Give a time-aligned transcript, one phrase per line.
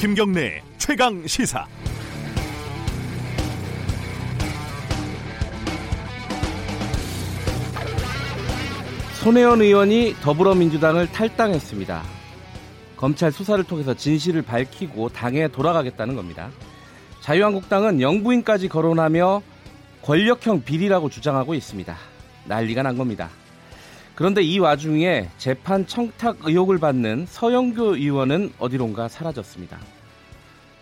[0.00, 1.66] 김경래 최강 시사.
[9.22, 12.02] 손혜원 의원이 더불어민주당을 탈당했습니다.
[12.96, 16.48] 검찰 수사를 통해서 진실을 밝히고 당에 돌아가겠다는 겁니다.
[17.20, 19.42] 자유한국당은 영부인까지 거론하며
[20.00, 21.94] 권력형 비리라고 주장하고 있습니다.
[22.46, 23.28] 난리가 난 겁니다.
[24.20, 29.78] 그런데 이 와중에 재판 청탁 의혹을 받는 서영교 의원은 어디론가 사라졌습니다.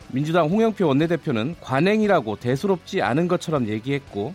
[0.09, 4.35] 민주당 홍영표 원내대표는 관행이라고 대수롭지 않은 것처럼 얘기했고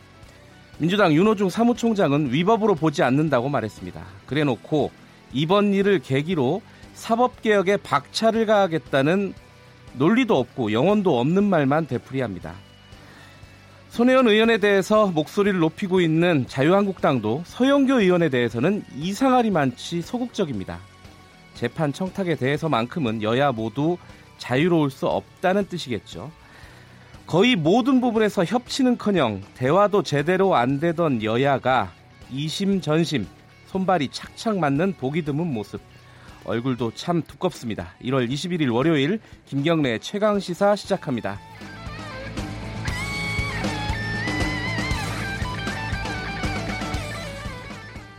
[0.78, 4.02] 민주당 윤호중 사무총장은 위법으로 보지 않는다고 말했습니다.
[4.26, 4.92] 그래놓고
[5.34, 6.62] 이번 일을 계기로
[6.94, 9.34] 사법개혁에 박차를 가하겠다는
[9.96, 12.54] 논리도 없고 영혼도 없는 말만 되풀이합니다.
[13.94, 20.80] 손혜원 의원에 대해서 목소리를 높이고 있는 자유한국당도 서영교 의원에 대해서는 이상하리 많지 소극적입니다.
[21.54, 24.00] 재판 청탁에 대해서만큼은 여야 모두
[24.40, 26.32] 자유로울 수 없다는 뜻이겠죠.
[27.28, 31.92] 거의 모든 부분에서 협치는커녕 대화도 제대로 안 되던 여야가
[32.32, 33.28] 이심전심
[33.68, 35.80] 손발이 착착 맞는 보기 드문 모습.
[36.46, 37.94] 얼굴도 참 두껍습니다.
[38.02, 41.40] 1월 21일 월요일 김경래 최강 시사 시작합니다.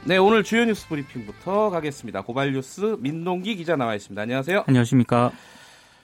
[0.07, 2.21] 네, 오늘 주요 뉴스 브리핑부터 가겠습니다.
[2.23, 4.21] 고발 뉴스 민동기 기자 나와 있습니다.
[4.21, 4.65] 안녕하세요.
[4.67, 5.33] 안녕하십니까.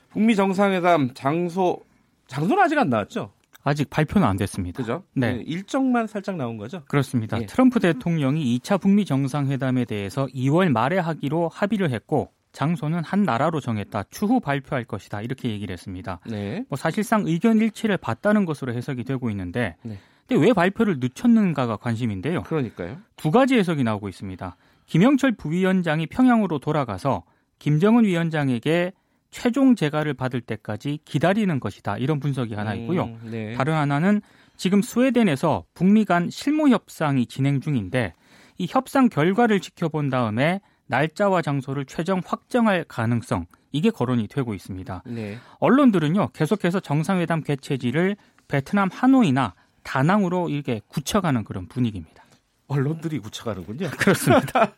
[0.08, 1.82] 북미 정상회담 장소
[2.26, 3.30] 장소는 아직 안 나왔죠?
[3.62, 4.78] 아직 발표는 안 됐습니다.
[4.78, 5.04] 그죠?
[5.12, 5.34] 네.
[5.34, 6.82] 네, 일정만 살짝 나온 거죠?
[6.86, 7.38] 그렇습니다.
[7.42, 7.44] 예.
[7.44, 14.04] 트럼프 대통령이 2차 북미 정상회담에 대해서 2월 말에 하기로 합의를 했고 장소는 한 나라로 정했다.
[14.10, 15.20] 추후 발표할 것이다.
[15.20, 16.20] 이렇게 얘기를 했습니다.
[16.26, 16.64] 네.
[16.70, 19.98] 뭐 사실상 의견 일치를 봤다는 것으로 해석이 되고 있는데 네.
[20.30, 22.44] 근데 왜 발표를 늦췄는가가 관심인데요.
[22.44, 22.98] 그러니까요.
[23.16, 24.56] 두 가지 해석이 나오고 있습니다.
[24.86, 27.24] 김영철 부위원장이 평양으로 돌아가서
[27.58, 28.92] 김정은 위원장에게
[29.32, 31.98] 최종 재가를 받을 때까지 기다리는 것이다.
[31.98, 33.04] 이런 분석이 하나 있고요.
[33.04, 33.54] 음, 네.
[33.54, 34.22] 다른 하나는
[34.56, 38.14] 지금 스웨덴에서 북미 간 실무 협상이 진행 중인데
[38.58, 45.02] 이 협상 결과를 지켜본 다음에 날짜와 장소를 최종 확정할 가능성 이게 거론이 되고 있습니다.
[45.06, 45.38] 네.
[45.58, 48.16] 언론들은요 계속해서 정상회담 개최지를
[48.48, 52.24] 베트남 하노이나 다낭으로 이렇게 굳혀가는 그런 분위기입니다.
[52.68, 53.90] 언론들이 굳혀가는군요.
[53.98, 54.72] 그렇습니다.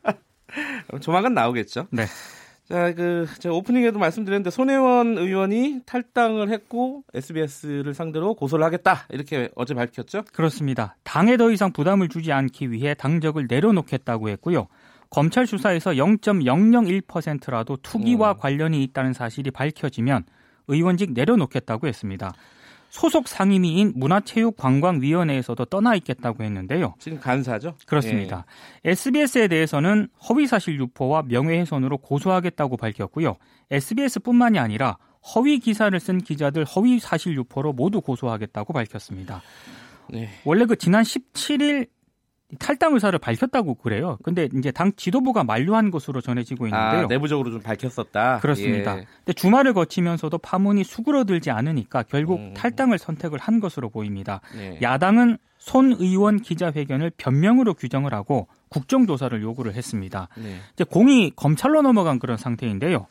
[1.00, 1.86] 조만간 나오겠죠.
[1.90, 2.06] 네.
[2.68, 9.74] 자, 그 제가 오프닝에도 말씀드렸는데 손혜원 의원이 탈당을 했고 SBS를 상대로 고소를 하겠다 이렇게 어제
[9.74, 10.24] 밝혔죠.
[10.32, 10.96] 그렇습니다.
[11.02, 14.68] 당에 더 이상 부담을 주지 않기 위해 당적을 내려놓겠다고 했고요.
[15.10, 18.38] 검찰 수사에서 0.001%라도 투기와 음.
[18.38, 20.24] 관련이 있다는 사실이 밝혀지면
[20.68, 22.32] 의원직 내려놓겠다고 했습니다.
[22.92, 26.94] 소속 상임위인 문화체육관광위원회에서도 떠나 있겠다고 했는데요.
[26.98, 27.74] 지금 간사죠.
[27.86, 28.44] 그렇습니다.
[28.84, 33.36] SBS에 대해서는 허위사실 유포와 명예훼손으로 고소하겠다고 밝혔고요.
[33.70, 34.98] SBS뿐만이 아니라
[35.34, 39.40] 허위 기사를 쓴 기자들 허위 사실 유포로 모두 고소하겠다고 밝혔습니다.
[40.10, 40.28] 네.
[40.44, 41.88] 원래 그 지난 17일
[42.58, 44.18] 탈당 의사를 밝혔다고 그래요.
[44.22, 47.04] 근데 이제 당 지도부가 만류한 것으로 전해지고 있는데요.
[47.04, 48.40] 아, 내부적으로 좀 밝혔었다.
[48.40, 48.98] 그렇습니다.
[48.98, 49.06] 예.
[49.18, 52.54] 근데 주말을 거치면서도 파문이 수그러들지 않으니까 결국 음.
[52.54, 54.40] 탈당을 선택을 한 것으로 보입니다.
[54.54, 54.78] 네.
[54.82, 60.28] 야당은 손 의원 기자회견을 변명으로 규정을 하고 국정조사를 요구를 했습니다.
[60.36, 60.56] 네.
[60.72, 63.06] 이제 공이 검찰로 넘어간 그런 상태인데요.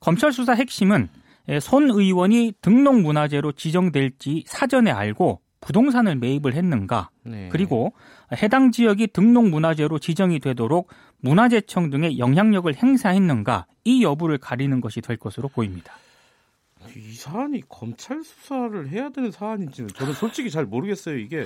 [0.00, 1.08] 검찰 수사 핵심은
[1.48, 7.48] 예, 손 의원이 등록 문화재로 지정될지 사전에 알고 부동산을 매입을 했는가, 네.
[7.50, 7.92] 그리고
[8.40, 10.88] 해당 지역이 등록문화재로 지정이 되도록
[11.18, 15.92] 문화재청 등의 영향력을 행사했는가, 이 여부를 가리는 것이 될 것으로 보입니다.
[16.94, 21.18] 이 사안이 검찰 수사를 해야 되는 사안인지는 저는 솔직히 잘 모르겠어요.
[21.18, 21.44] 이게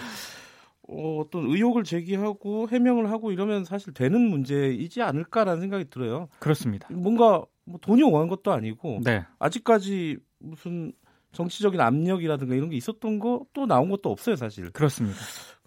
[0.87, 6.29] 어, 어떤 의혹을 제기하고 해명을 하고 이러면 사실 되는 문제이지 않을까라는 생각이 들어요.
[6.41, 6.89] 그렇습니다.
[6.91, 9.25] 뭔가 뭐 돈이 오간 것도 아니고 네.
[9.39, 10.93] 아직까지 무슨
[11.33, 14.71] 정치적인 압력이라든가 이런 게 있었던 거 또 나온 것도 없어요, 사실.
[14.71, 15.19] 그렇습니다.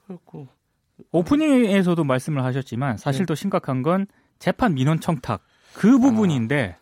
[0.07, 0.47] 그렇고
[1.11, 4.05] 오프닝에서도 말씀을 하셨지만 사실 더 심각한 건
[4.39, 5.41] 재판 민원 청탁
[5.73, 6.77] 그 부분인데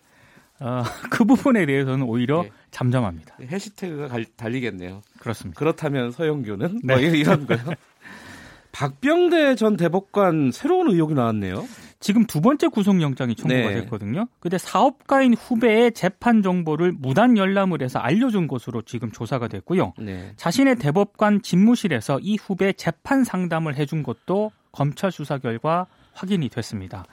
[0.59, 2.51] 어, 그 부분에 대해서는 오히려 네.
[2.71, 3.35] 잠잠합니다.
[3.41, 5.01] 해시태그가 갈- 달리겠네요.
[5.19, 5.57] 그렇습니다.
[5.57, 6.93] 그렇다면 서영교는 네.
[6.95, 7.59] 뭐 이런 거요.
[8.71, 11.65] 박병대 전 대법관 새로운 의혹이 나왔네요.
[12.01, 13.81] 지금 두 번째 구속영장이 청구가 네.
[13.81, 14.27] 됐거든요.
[14.39, 19.93] 근데 사업가인 후배의 재판 정보를 무단 열람을 해서 알려준 것으로 지금 조사가 됐고요.
[19.99, 20.33] 네.
[20.35, 27.05] 자신의 대법관 집무실에서 이 후배 재판 상담을 해준 것도 검찰 수사 결과 확인이 됐습니다.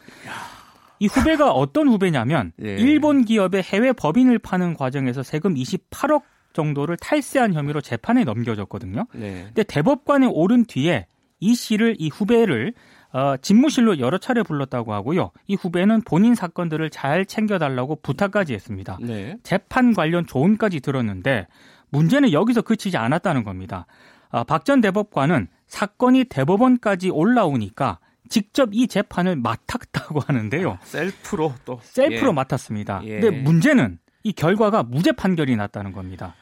[1.00, 2.76] 이 후배가 어떤 후배냐면 예.
[2.76, 6.22] 일본 기업의 해외 법인을 파는 과정에서 세금 28억
[6.54, 9.06] 정도를 탈세한 혐의로 재판에 넘겨졌거든요.
[9.12, 9.44] 네.
[9.46, 11.06] 근데 대법관에 오른 뒤에
[11.40, 12.74] 이 씨를 이 후배를
[13.12, 15.30] 어, 집무실로 여러 차례 불렀다고 하고요.
[15.46, 18.98] 이 후배는 본인 사건들을 잘 챙겨달라고 부탁까지 했습니다.
[19.00, 19.36] 네.
[19.42, 21.46] 재판 관련 조언까지 들었는데
[21.90, 23.86] 문제는 여기서 그치지 않았다는 겁니다.
[24.30, 27.98] 어, 박전 대법관은 사건이 대법원까지 올라오니까
[28.28, 30.72] 직접 이 재판을 맡았다고 하는데요.
[30.72, 32.34] 아, 셀프로 또 셀프로 예.
[32.34, 33.00] 맡았습니다.
[33.04, 33.20] 예.
[33.20, 36.34] 근데 문제는 이 결과가 무죄 판결이 났다는 겁니다.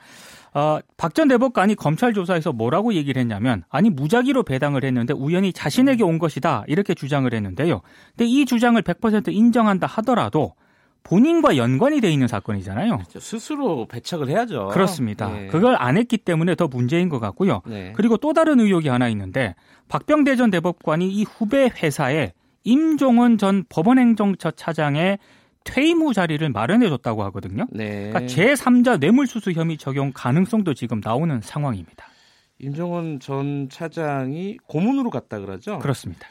[0.57, 6.19] 어, 박전 대법관이 검찰 조사에서 뭐라고 얘기를 했냐면 아니 무작위로 배당을 했는데 우연히 자신에게 온
[6.19, 7.83] 것이다 이렇게 주장을 했는데요.
[8.17, 10.55] 근데 이 주장을 100% 인정한다 하더라도
[11.03, 12.97] 본인과 연관이 돼 있는 사건이잖아요.
[12.97, 13.21] 그렇죠.
[13.21, 14.69] 스스로 배척을 해야죠.
[14.69, 15.29] 그렇습니다.
[15.29, 15.47] 네.
[15.49, 17.61] 그걸 안 했기 때문에 더 문제인 것 같고요.
[17.67, 17.93] 네.
[17.95, 19.55] 그리고 또 다른 의혹이 하나 있는데
[19.89, 22.33] 박병대 전 대법관이 이 후배 회사에
[22.65, 25.19] 임종원 전 법원행정처 차장의
[25.67, 27.67] 퇴임 후 자리를 마련해 줬다고 하거든요.
[27.71, 28.11] 네.
[28.11, 32.07] 그러니까 제3자 뇌물수수 혐의 적용 가능성도 지금 나오는 상황입니다.
[32.59, 35.79] 임종원 전 차장이 고문으로 갔다 그러죠?
[35.81, 36.27] 그렇습니다.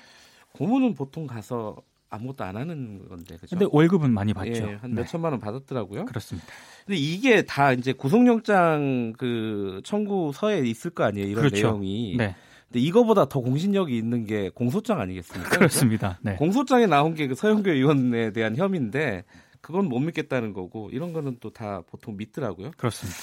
[0.53, 1.75] 고문은 보통 가서
[2.09, 3.37] 아무것도 안 하는 건데.
[3.37, 3.55] 그죠?
[3.55, 4.69] 근데 월급은 많이 받죠.
[4.69, 5.01] 예, 한 네.
[5.01, 6.05] 몇천만 원 받았더라고요.
[6.05, 6.47] 그렇습니다.
[6.85, 11.27] 근데 이게 다 이제 구속영장 그 청구서에 있을 거 아니에요.
[11.27, 11.67] 이런 그렇죠.
[11.67, 12.15] 내용이.
[12.17, 12.35] 네.
[12.67, 15.49] 근데 이거보다 더 공신력이 있는 게 공소장 아니겠습니까?
[15.57, 16.19] 그렇습니다.
[16.21, 16.35] 네.
[16.35, 19.23] 공소장에 나온 게 그 서영교 의원에 대한 혐의인데
[19.61, 22.71] 그건 못 믿겠다는 거고 이런 거는 또 다 보통 믿더라고요.
[22.77, 23.17] 그렇습니다.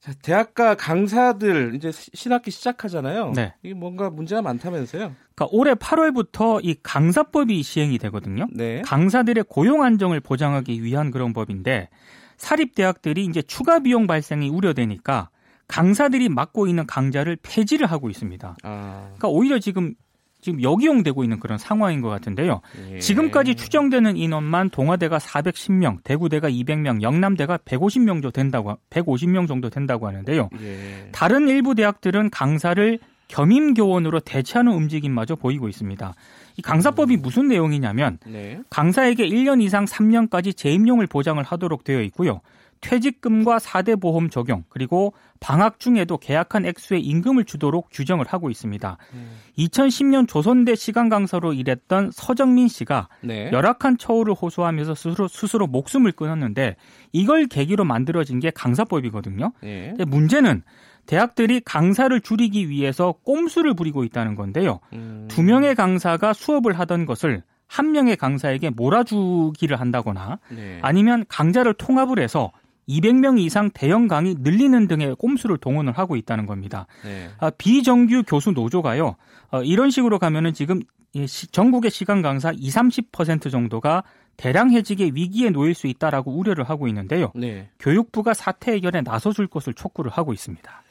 [0.00, 3.32] 자, 대학가 강사들 이제 신학기 시작하잖아요.
[3.34, 3.54] 네.
[3.62, 5.12] 이게 뭔가 문제가 많다면서요?
[5.34, 8.46] 그러니까 올해 8월부터 이 강사법이 시행이 되거든요.
[8.52, 8.82] 네.
[8.82, 11.88] 강사들의 고용 안정을 보장하기 위한 그런 법인데
[12.36, 15.30] 사립 대학들이 이제 추가 비용 발생이 우려되니까
[15.68, 18.56] 강사들이 맡고 있는 강좌를 폐지를 하고 있습니다.
[18.62, 19.02] 아.
[19.16, 19.94] 그러니까 오히려 지금
[20.40, 22.60] 지금 역이용되고 있는 그런 상황인 것 같은데요.
[22.92, 22.98] 예.
[23.00, 30.50] 지금까지 추정되는 인원만 동아대가 410명, 대구대가 200명, 영남대가 150명 정도 된다고 150명 정도 된다고 하는데요.
[30.60, 31.08] 예.
[31.10, 36.14] 다른 일부 대학들은 강사를 겸임 교원으로 대체하는 움직임마저 보이고 있습니다.
[36.58, 37.22] 이 강사법이 음.
[37.22, 38.60] 무슨 내용이냐면 네.
[38.70, 42.40] 강사에게 1년 이상 3년까지 재임용을 보장을 하도록 되어 있고요.
[42.80, 48.96] 퇴직금과 4대 보험 적용 그리고 방학 중에도 계약한 액수의 임금을 주도록 규정을 하고 있습니다.
[49.14, 49.36] 음.
[49.58, 53.50] 2010년 조선대 시간 강사로 일했던 서정민 씨가 네.
[53.52, 56.76] 열악한 처우를 호소하면서 스스로 스스로 목숨을 끊었는데
[57.12, 59.52] 이걸 계기로 만들어진 게 강사법이거든요.
[59.62, 59.94] 네.
[60.06, 60.62] 문제는
[61.06, 64.80] 대학들이 강사를 줄이기 위해서 꼼수를 부리고 있다는 건데요.
[64.92, 65.26] 음.
[65.30, 70.78] 두 명의 강사가 수업을 하던 것을 한 명의 강사에게 몰아주기를 한다거나 네.
[70.82, 72.52] 아니면 강좌를 통합을 해서
[72.88, 76.86] 200명 이상 대형 강의 늘리는 등의 꼼수를 동원을 하고 있다는 겁니다.
[77.04, 77.28] 네.
[77.38, 79.16] 아, 비정규 교수 노조가요.
[79.50, 80.80] 어, 이런 식으로 가면은 지금
[81.26, 84.04] 시, 전국의 시간 강사 20, 30% 정도가
[84.36, 87.32] 대량 해직의 위기에 놓일 수 있다라고 우려를 하고 있는데요.
[87.34, 87.70] 네.
[87.78, 90.82] 교육부가 사태 해결에 나서줄 것을 촉구를 하고 있습니다.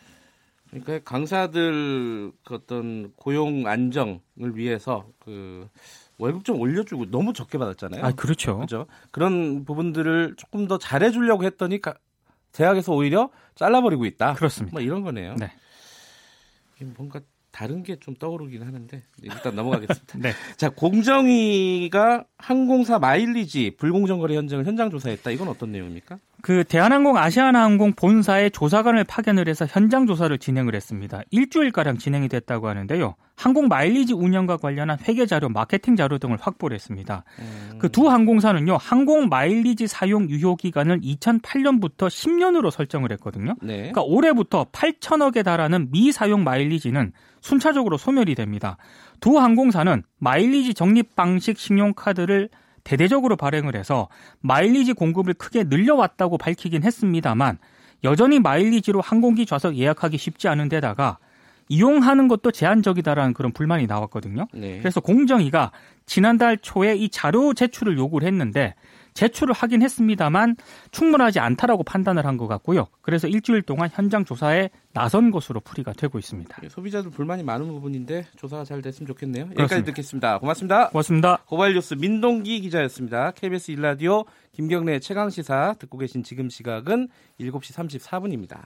[0.84, 4.20] 그러니까 강사들 그 어떤 고용 안정을
[4.56, 5.68] 위해서 그
[6.18, 8.04] 월급 좀 올려주고 너무 적게 받았잖아요.
[8.04, 8.60] 아 그렇죠.
[8.60, 8.86] 그죠.
[9.12, 11.94] 그런 부분들을 조금 더 잘해주려고 했더니 가,
[12.52, 14.34] 대학에서 오히려 잘라버리고 있다.
[14.34, 14.74] 그렇습니다.
[14.74, 15.36] 뭐 이런 거네요.
[15.36, 15.52] 네.
[16.98, 17.20] 뭔가
[17.52, 20.18] 다른 게 좀 떠오르긴 하는데 일단 넘어가겠습니다.
[20.20, 20.34] 네.
[20.58, 25.32] 자 공정위가 항공사 마일리지 불공정 거래 현장을 현장 조사했다.
[25.32, 26.20] 이건 어떤 내용입니까?
[26.46, 31.22] 그 대한항공 아시아나항공 본사에 조사관을 파견을 해서 현장 조사를 진행을 했습니다.
[31.32, 33.16] 일주일 가량 진행이 됐다고 하는데요.
[33.36, 37.24] 항공 마일리지 운영과 관련한 회계 자료, 마케팅 자료 등을 확보를 했습니다.
[37.40, 37.80] 음.
[37.80, 38.78] 그두 항공사는요.
[38.78, 43.56] 항공 마일리지 사용 유효 기간을 2008년부터 10년으로 설정을 했거든요.
[43.64, 43.78] 네.
[43.78, 47.12] 그러니까 올해부터 8천억에 달하는 미사용 마일리지는
[47.42, 48.78] 순차적으로 소멸이 됩니다.
[49.20, 52.50] 두 항공사는 마일리지 적립 방식 신용카드를
[52.86, 54.08] 대대적으로 발행을 해서
[54.40, 57.58] 마일리지 공급을 크게 늘려왔다고 밝히긴 했습니다만
[58.06, 61.18] 여전히 마일리지로 항공기 좌석 예약하기 쉽지 않은 데다가
[61.68, 64.48] 이용하는 것도 제한적이다라는 그런 불만이 나왔거든요.
[64.54, 64.78] 네.
[64.80, 65.72] 그래서 공정위가
[66.06, 68.76] 지난달 초에 이 자료 제출을 요구를 했는데
[69.16, 70.58] 제출을 하긴 했습니다만
[70.92, 72.88] 충분하지 않다라고 판단을 한 것 같고요.
[73.02, 76.58] 그래서 일주일 동안 현장 조사에 나선 것으로 풀이가 되고 있습니다.
[76.64, 79.46] 예, 소비자들 불만이 많은 부분인데 조사가 잘 됐으면 좋겠네요.
[79.46, 79.64] 그렇습니다.
[79.64, 80.40] 여기까지 듣겠습니다.
[80.40, 80.90] 고맙습니다.
[80.90, 81.38] 고맙습니다.
[81.48, 83.32] 고발뉴스 민동기 기자였습니다.
[83.32, 87.08] KBS 일라디오 김경래 최강 시사 듣고 계신 지금 시각은
[87.40, 88.64] 7시 34분입니다.